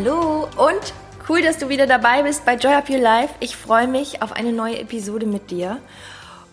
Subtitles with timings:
[0.00, 0.94] Hallo und
[1.28, 3.34] cool, dass du wieder dabei bist bei Joy Up Your Life.
[3.40, 5.80] Ich freue mich auf eine neue Episode mit dir.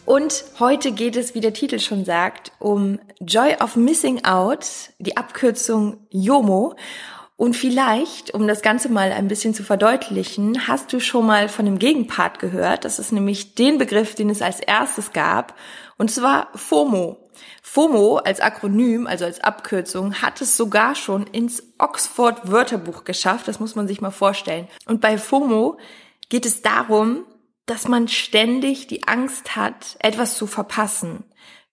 [0.04, 4.66] Und heute geht es, wie der Titel schon sagt, um Joy of Missing Out,
[4.98, 6.76] die Abkürzung YOMO.
[7.36, 11.66] Und vielleicht, um das Ganze mal ein bisschen zu verdeutlichen, hast du schon mal von
[11.66, 12.84] dem Gegenpart gehört.
[12.84, 15.54] Das ist nämlich den Begriff, den es als erstes gab.
[16.00, 17.25] Und zwar FOMO.
[17.62, 23.48] FOMO als Akronym, also als Abkürzung, hat es sogar schon ins Oxford Wörterbuch geschafft.
[23.48, 24.68] Das muss man sich mal vorstellen.
[24.86, 25.78] Und bei FOMO
[26.30, 27.26] geht es darum,
[27.66, 31.24] dass man ständig die Angst hat, etwas zu verpassen.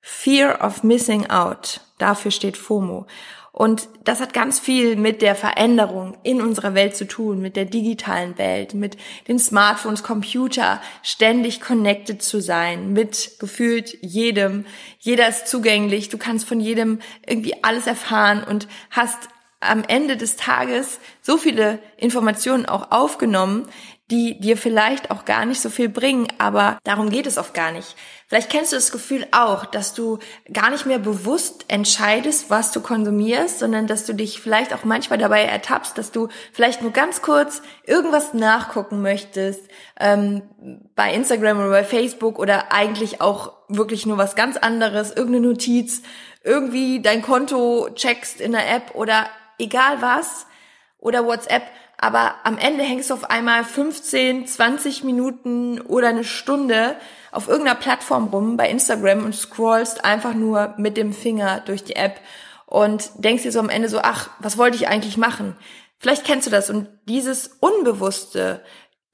[0.01, 1.81] Fear of missing out.
[1.99, 3.07] Dafür steht FOMO.
[3.55, 7.67] Und das hat ganz viel mit der Veränderung in unserer Welt zu tun, mit der
[7.67, 8.97] digitalen Welt, mit
[9.29, 14.65] den Smartphones, Computer, ständig connected zu sein, mit gefühlt jedem.
[14.99, 19.29] Jeder ist zugänglich, du kannst von jedem irgendwie alles erfahren und hast
[19.61, 23.69] am Ende des Tages so viele Informationen auch aufgenommen,
[24.13, 27.73] die dir vielleicht auch gar nicht so viel bringen, aber darum geht es oft gar
[27.73, 27.97] nicht.
[28.29, 30.19] Vielleicht kennst du das Gefühl auch, dass du
[30.53, 35.19] gar nicht mehr bewusst entscheidest, was du konsumierst, sondern dass du dich vielleicht auch manchmal
[35.19, 39.63] dabei ertappst, dass du vielleicht nur ganz kurz irgendwas nachgucken möchtest
[39.99, 40.43] ähm,
[40.95, 46.03] bei Instagram oder bei Facebook oder eigentlich auch wirklich nur was ganz anderes, irgendeine Notiz,
[46.45, 50.47] irgendwie dein Konto checkst in der App oder egal was
[50.99, 51.63] oder WhatsApp
[52.03, 56.97] aber am Ende hängst du auf einmal 15, 20 Minuten oder eine Stunde
[57.31, 61.95] auf irgendeiner Plattform rum bei Instagram und scrollst einfach nur mit dem Finger durch die
[61.95, 62.21] App
[62.67, 65.57] und denkst dir so am Ende so, ach, was wollte ich eigentlich machen?
[65.99, 68.65] Vielleicht kennst du das und dieses Unbewusste,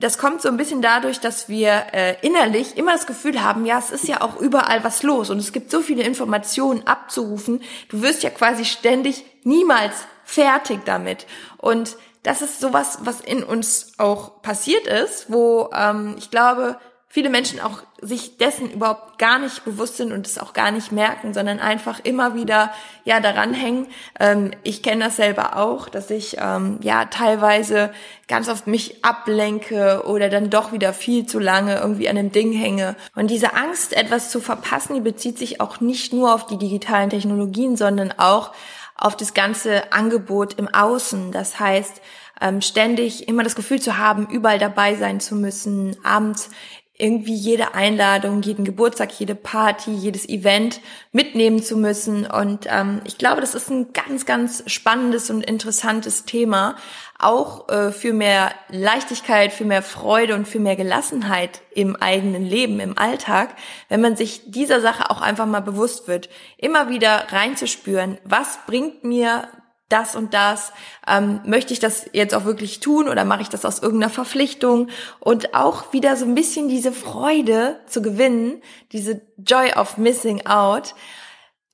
[0.00, 3.78] das kommt so ein bisschen dadurch, dass wir äh, innerlich immer das Gefühl haben, ja,
[3.78, 7.60] es ist ja auch überall was los und es gibt so viele Informationen abzurufen.
[7.90, 9.92] Du wirst ja quasi ständig niemals
[10.24, 11.26] fertig damit.
[11.56, 16.78] Und das ist sowas, was in uns auch passiert ist, wo ähm, ich glaube,
[17.10, 20.92] viele Menschen auch sich dessen überhaupt gar nicht bewusst sind und es auch gar nicht
[20.92, 22.70] merken, sondern einfach immer wieder
[23.04, 23.86] ja daran hängen.
[24.20, 27.90] Ähm, ich kenne das selber auch, dass ich ähm, ja teilweise
[28.28, 32.52] ganz oft mich ablenke oder dann doch wieder viel zu lange irgendwie an einem Ding
[32.52, 32.94] hänge.
[33.16, 37.10] Und diese Angst, etwas zu verpassen, die bezieht sich auch nicht nur auf die digitalen
[37.10, 38.52] Technologien, sondern auch
[38.98, 41.32] auf das ganze Angebot im Außen.
[41.32, 42.02] Das heißt,
[42.40, 46.50] ähm, ständig immer das Gefühl zu haben, überall dabei sein zu müssen, abends
[46.98, 50.80] irgendwie jede Einladung, jeden Geburtstag, jede Party, jedes Event
[51.12, 52.26] mitnehmen zu müssen.
[52.26, 56.74] Und ähm, ich glaube, das ist ein ganz, ganz spannendes und interessantes Thema,
[57.18, 62.80] auch äh, für mehr Leichtigkeit, für mehr Freude und für mehr Gelassenheit im eigenen Leben,
[62.80, 63.50] im Alltag,
[63.88, 69.04] wenn man sich dieser Sache auch einfach mal bewusst wird, immer wieder reinzuspüren, was bringt
[69.04, 69.48] mir
[69.88, 70.72] das und das,
[71.06, 74.88] ähm, möchte ich das jetzt auch wirklich tun oder mache ich das aus irgendeiner Verpflichtung?
[75.20, 78.62] Und auch wieder so ein bisschen diese Freude zu gewinnen,
[78.92, 80.94] diese Joy of Missing Out,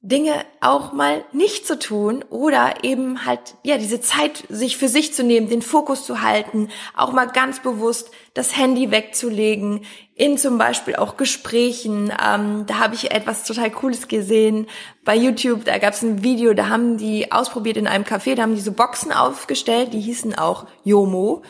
[0.07, 5.15] Dinge auch mal nicht zu tun oder eben halt, ja, diese Zeit sich für sich
[5.15, 10.59] zu nehmen, den Fokus zu halten, auch mal ganz bewusst das Handy wegzulegen, in zum
[10.59, 12.13] Beispiel auch Gesprächen.
[12.23, 14.67] Ähm, da habe ich etwas total Cooles gesehen
[15.07, 15.65] bei YouTube.
[15.65, 18.61] Da gab es ein Video, da haben die ausprobiert in einem Café, da haben die
[18.61, 21.43] so Boxen aufgestellt, die hießen auch Yomo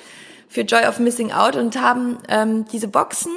[0.48, 3.32] für Joy of Missing Out und haben ähm, diese Boxen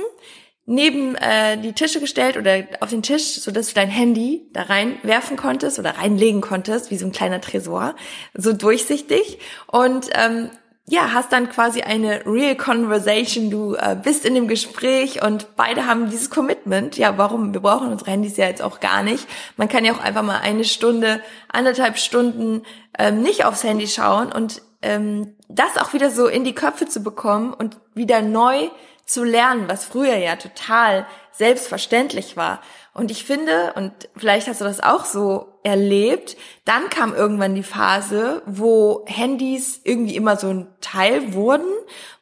[0.68, 4.64] neben äh, die Tische gestellt oder auf den Tisch, so dass du dein Handy da
[4.64, 7.96] reinwerfen konntest oder reinlegen konntest, wie so ein kleiner Tresor,
[8.34, 10.50] so durchsichtig und ähm,
[10.90, 15.86] ja, hast dann quasi eine real conversation, du äh, bist in dem Gespräch und beide
[15.86, 16.98] haben dieses Commitment.
[16.98, 17.54] Ja, warum?
[17.54, 19.28] Wir brauchen unsere Handys ja jetzt auch gar nicht.
[19.58, 22.64] Man kann ja auch einfach mal eine Stunde, anderthalb Stunden
[22.98, 27.02] ähm, nicht aufs Handy schauen und ähm, das auch wieder so in die Köpfe zu
[27.02, 28.70] bekommen und wieder neu
[29.08, 32.62] zu lernen, was früher ja total selbstverständlich war.
[32.94, 37.64] Und ich finde, und vielleicht hast du das auch so erlebt, dann kam irgendwann die
[37.64, 41.72] Phase, wo Handys irgendwie immer so ein Teil wurden,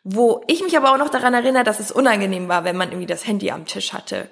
[0.04, 3.08] wo ich mich aber auch noch daran erinnere, dass es unangenehm war, wenn man irgendwie
[3.08, 4.30] das Handy am Tisch hatte.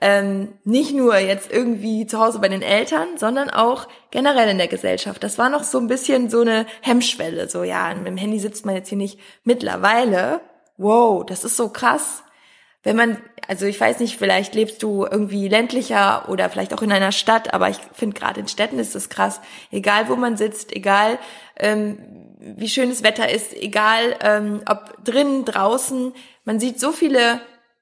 [0.00, 4.68] ähm, nicht nur jetzt irgendwie zu Hause bei den Eltern, sondern auch generell in der
[4.68, 5.22] Gesellschaft.
[5.22, 7.48] Das war noch so ein bisschen so eine Hemmschwelle.
[7.48, 9.18] So, ja, mit dem Handy sitzt man jetzt hier nicht.
[9.44, 10.40] Mittlerweile,
[10.76, 12.22] wow, das ist so krass.
[12.82, 13.16] Wenn man,
[13.48, 17.52] also ich weiß nicht, vielleicht lebst du irgendwie ländlicher oder vielleicht auch in einer Stadt,
[17.52, 19.40] aber ich finde gerade in Städten ist das krass.
[19.72, 21.18] Egal wo man sitzt, egal
[21.58, 21.98] ähm,
[22.38, 26.12] wie schön das Wetter ist, egal ähm, ob drinnen, draußen,
[26.44, 27.40] man sieht so viele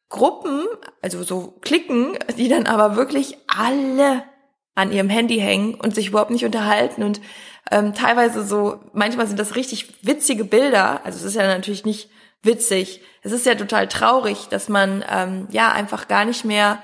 [0.09, 0.65] Gruppen,
[1.03, 4.23] also so Klicken, die dann aber wirklich alle
[4.75, 7.21] an ihrem Handy hängen und sich überhaupt nicht unterhalten und
[7.71, 12.09] ähm, teilweise so, manchmal sind das richtig witzige Bilder, also es ist ja natürlich nicht
[12.45, 16.83] witzig, es ist ja total traurig, dass man ähm, ja einfach gar nicht mehr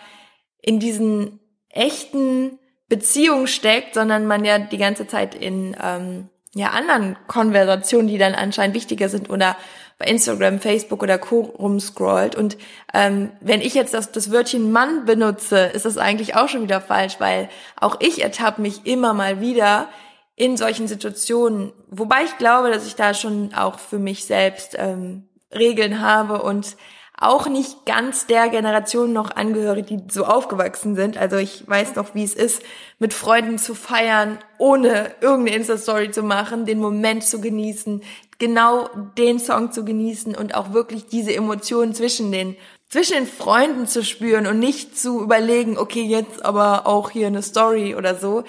[0.62, 2.58] in diesen echten
[2.88, 8.34] Beziehungen steckt, sondern man ja die ganze Zeit in ähm, ja anderen Konversationen, die dann
[8.34, 9.56] anscheinend wichtiger sind oder
[9.98, 11.40] bei Instagram, Facebook oder Co.
[11.40, 12.34] rumscrollt.
[12.34, 12.56] Und
[12.94, 16.80] ähm, wenn ich jetzt das, das Wörtchen Mann benutze, ist das eigentlich auch schon wieder
[16.80, 19.88] falsch, weil auch ich ertappe mich immer mal wieder
[20.36, 21.72] in solchen Situationen.
[21.90, 26.76] Wobei ich glaube, dass ich da schon auch für mich selbst ähm, Regeln habe und
[27.20, 31.18] auch nicht ganz der Generation noch angehöre, die so aufgewachsen sind.
[31.18, 32.62] Also ich weiß noch, wie es ist,
[32.98, 38.02] mit Freunden zu feiern, ohne irgendeine Insta-Story zu machen, den Moment zu genießen,
[38.38, 38.88] genau
[39.18, 42.56] den Song zu genießen und auch wirklich diese Emotionen zwischen den
[42.88, 47.42] zwischen den Freunden zu spüren und nicht zu überlegen, okay, jetzt aber auch hier eine
[47.42, 48.42] Story oder so.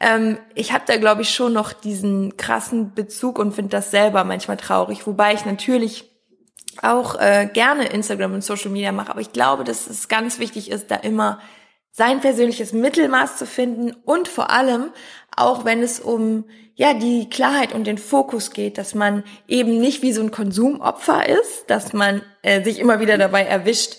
[0.00, 4.24] Ähm, ich habe da, glaube ich, schon noch diesen krassen Bezug und finde das selber
[4.24, 6.11] manchmal traurig, wobei ich natürlich
[6.82, 10.70] auch äh, gerne Instagram und Social Media mache, aber ich glaube, dass es ganz wichtig
[10.70, 11.40] ist, da immer
[11.90, 14.92] sein persönliches Mittelmaß zu finden und vor allem
[15.36, 20.02] auch wenn es um ja die Klarheit und den Fokus geht, dass man eben nicht
[20.02, 23.96] wie so ein Konsumopfer ist, dass man äh, sich immer wieder dabei erwischt,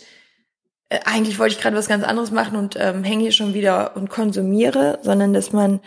[0.90, 3.96] äh, eigentlich wollte ich gerade was ganz anderes machen und ähm, hänge hier schon wieder
[3.96, 5.82] und konsumiere, sondern dass man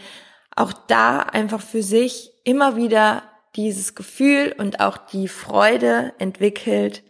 [0.54, 3.22] auch da einfach für sich immer wieder
[3.56, 7.02] dieses Gefühl und auch die Freude entwickelt,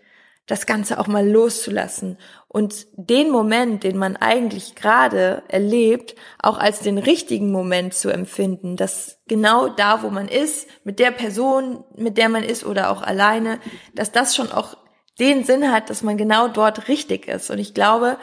[0.47, 2.19] das Ganze auch mal loszulassen
[2.57, 8.77] und den Moment, den man eigentlich gerade erlebt, auch als den richtigen Moment zu empfinden,
[8.77, 13.03] dass genau da, wo man ist, mit der Person, mit der man ist oder auch
[13.03, 13.59] alleine,
[13.95, 14.77] dass das schon auch
[15.19, 17.51] den Sinn hat, dass man genau dort richtig ist.
[17.51, 18.17] Und ich glaube,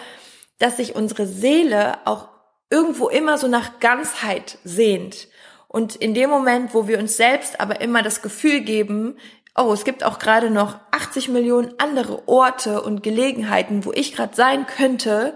[0.58, 2.30] dass sich unsere Seele auch
[2.70, 5.28] irgendwo immer so nach Ganzheit sehnt.
[5.74, 9.18] Und in dem Moment, wo wir uns selbst aber immer das Gefühl geben,
[9.58, 14.36] oh, es gibt auch gerade noch 80 Millionen andere Orte und Gelegenheiten, wo ich gerade
[14.36, 15.36] sein könnte,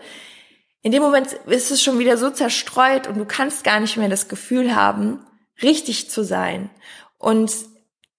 [0.84, 4.10] in dem Moment ist es schon wieder so zerstreut und du kannst gar nicht mehr
[4.10, 5.25] das Gefühl haben,
[5.63, 6.69] richtig zu sein.
[7.18, 7.51] Und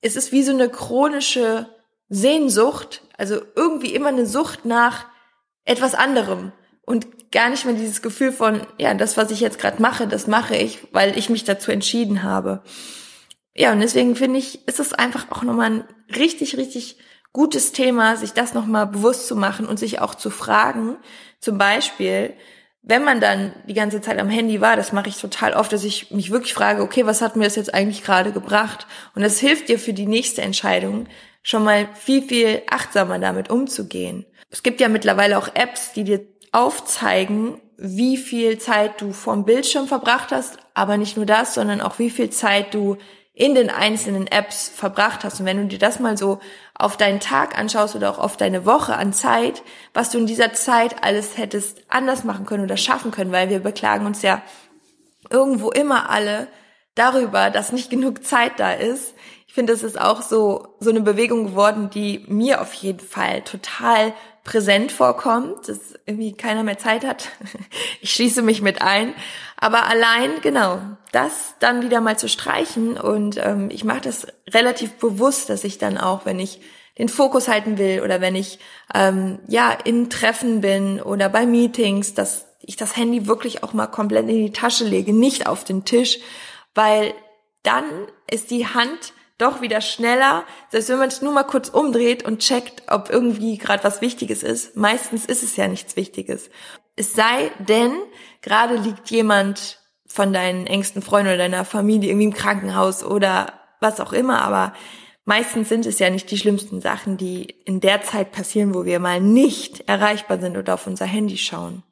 [0.01, 1.69] es ist wie so eine chronische
[2.09, 5.07] Sehnsucht, also irgendwie immer eine Sucht nach
[5.65, 6.51] etwas anderem
[6.85, 10.27] und gar nicht mehr dieses Gefühl von, ja, das, was ich jetzt gerade mache, das
[10.27, 12.63] mache ich, weil ich mich dazu entschieden habe.
[13.55, 15.85] Ja, und deswegen finde ich, ist es einfach auch nochmal ein
[16.15, 16.99] richtig, richtig
[17.33, 20.97] gutes Thema, sich das nochmal bewusst zu machen und sich auch zu fragen,
[21.41, 22.35] zum Beispiel,
[22.83, 25.85] wenn man dann die ganze Zeit am Handy war, das mache ich total oft, dass
[25.85, 28.87] ich mich wirklich frage, okay, was hat mir das jetzt eigentlich gerade gebracht?
[29.15, 31.07] Und das hilft dir für die nächste Entscheidung,
[31.43, 34.25] schon mal viel, viel achtsamer damit umzugehen.
[34.51, 39.87] Es gibt ja mittlerweile auch Apps, die dir aufzeigen, wie viel Zeit du vorm Bildschirm
[39.87, 42.97] verbracht hast, aber nicht nur das, sondern auch wie viel Zeit du
[43.39, 45.39] in den einzelnen Apps verbracht hast.
[45.39, 46.41] Und wenn du dir das mal so
[46.75, 49.63] auf deinen Tag anschaust oder auch auf deine Woche an Zeit,
[49.95, 53.61] was du in dieser Zeit alles hättest anders machen können oder schaffen können, weil wir
[53.61, 54.43] beklagen uns ja
[55.31, 56.49] irgendwo immer alle
[56.97, 59.15] darüber, dass nicht genug Zeit da ist.
[59.59, 64.15] Finde, das ist auch so, so eine Bewegung geworden, die mir auf jeden Fall total
[64.45, 67.31] präsent vorkommt, dass irgendwie keiner mehr Zeit hat.
[68.01, 69.15] Ich schließe mich mit ein.
[69.57, 74.93] Aber allein, genau, das dann wieder mal zu streichen und ähm, ich mache das relativ
[74.93, 76.61] bewusst, dass ich dann auch, wenn ich
[76.97, 78.61] den Fokus halten will oder wenn ich
[78.95, 83.89] ähm, ja in Treffen bin oder bei Meetings, dass ich das Handy wirklich auch mal
[83.89, 86.21] komplett in die Tasche lege, nicht auf den Tisch,
[86.77, 87.13] weil
[87.65, 87.85] dann
[88.31, 92.41] ist die Hand doch wieder schneller, selbst wenn man es nur mal kurz umdreht und
[92.41, 94.77] checkt, ob irgendwie gerade was Wichtiges ist.
[94.77, 96.51] Meistens ist es ja nichts Wichtiges.
[96.97, 97.93] Es sei denn,
[98.43, 104.01] gerade liegt jemand von deinen engsten Freunden oder deiner Familie irgendwie im Krankenhaus oder was
[104.01, 104.73] auch immer, aber
[105.25, 108.99] meistens sind es ja nicht die schlimmsten Sachen, die in der Zeit passieren, wo wir
[108.99, 111.85] mal nicht erreichbar sind oder auf unser Handy schauen.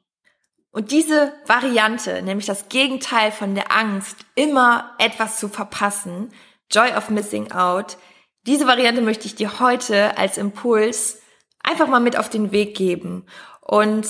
[0.71, 6.31] Und diese Variante, nämlich das Gegenteil von der Angst, immer etwas zu verpassen,
[6.71, 7.97] Joy of Missing Out.
[8.45, 11.21] Diese Variante möchte ich dir heute als Impuls
[11.63, 13.25] einfach mal mit auf den Weg geben.
[13.61, 14.07] Und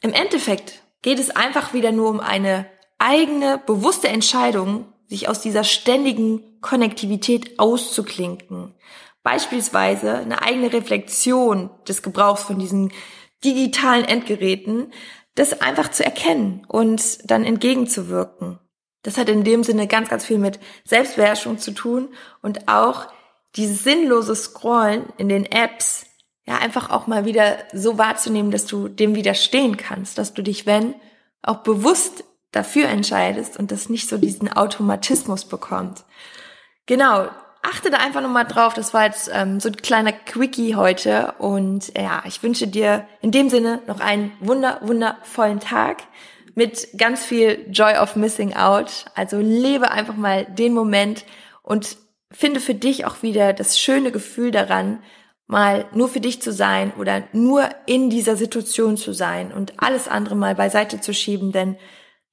[0.00, 2.66] im Endeffekt geht es einfach wieder nur um eine
[2.98, 8.74] eigene, bewusste Entscheidung, sich aus dieser ständigen Konnektivität auszuklinken.
[9.22, 12.92] Beispielsweise eine eigene Reflexion des Gebrauchs von diesen
[13.44, 14.92] digitalen Endgeräten,
[15.34, 18.58] das einfach zu erkennen und dann entgegenzuwirken.
[19.02, 22.08] Das hat in dem Sinne ganz, ganz viel mit Selbstbeherrschung zu tun
[22.42, 23.06] und auch
[23.56, 26.06] dieses sinnlose Scrollen in den Apps,
[26.46, 30.66] ja, einfach auch mal wieder so wahrzunehmen, dass du dem widerstehen kannst, dass du dich,
[30.66, 30.94] wenn,
[31.42, 36.04] auch bewusst dafür entscheidest und das nicht so diesen Automatismus bekommt.
[36.86, 37.28] Genau,
[37.62, 38.74] achte da einfach nochmal drauf.
[38.74, 41.34] Das war jetzt ähm, so ein kleiner Quickie heute.
[41.38, 45.98] Und ja, ich wünsche dir in dem Sinne noch einen wunder, wundervollen Tag
[46.58, 49.04] mit ganz viel Joy of Missing Out.
[49.14, 51.24] Also lebe einfach mal den Moment
[51.62, 51.96] und
[52.32, 55.00] finde für dich auch wieder das schöne Gefühl daran,
[55.46, 60.08] mal nur für dich zu sein oder nur in dieser Situation zu sein und alles
[60.08, 61.52] andere mal beiseite zu schieben.
[61.52, 61.76] Denn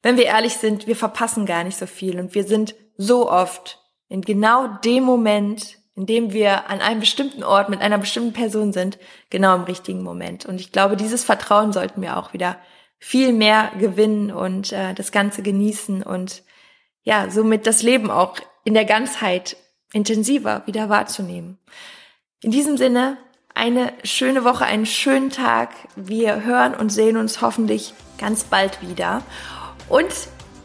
[0.02, 3.80] wenn wir ehrlich sind, wir verpassen gar nicht so viel und wir sind so oft
[4.10, 8.74] in genau dem Moment, in dem wir an einem bestimmten Ort mit einer bestimmten Person
[8.74, 8.98] sind,
[9.30, 10.48] genau im richtigen Moment.
[10.48, 12.58] Und ich glaube, dieses Vertrauen sollten wir auch wieder
[13.08, 16.42] viel mehr gewinnen und äh, das Ganze genießen und
[17.04, 19.58] ja, somit das Leben auch in der Ganzheit
[19.94, 21.60] intensiver wieder wahrzunehmen.
[22.42, 23.18] In diesem Sinne,
[23.54, 25.70] eine schöne Woche, einen schönen Tag.
[25.96, 29.22] Wir hören und sehen uns hoffentlich ganz bald wieder.
[29.88, 30.10] Und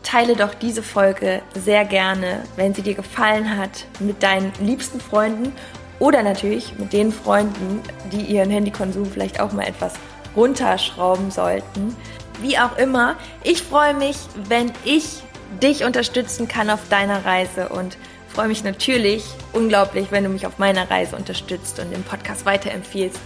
[0.02, 5.52] teile doch diese Folge sehr gerne, wenn sie dir gefallen hat, mit deinen liebsten Freunden
[5.99, 9.92] oder natürlich mit den Freunden, die ihren Handykonsum vielleicht auch mal etwas
[10.35, 11.94] runterschrauben sollten.
[12.40, 14.16] Wie auch immer, ich freue mich,
[14.49, 15.23] wenn ich
[15.62, 20.59] dich unterstützen kann auf deiner Reise und freue mich natürlich unglaublich, wenn du mich auf
[20.59, 23.18] meiner Reise unterstützt und den Podcast weiterempfiehlst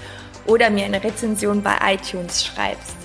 [0.47, 2.97] oder mir eine Rezension bei iTunes schreibst.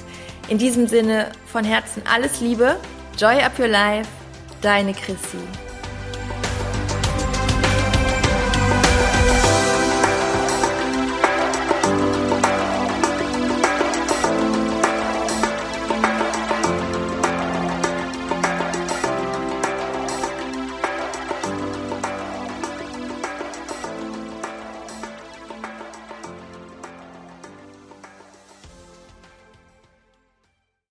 [0.48, 2.78] In diesem Sinne von Herzen alles Liebe
[3.18, 4.10] Joy Up Your Life,
[4.62, 5.69] deine Chrissy.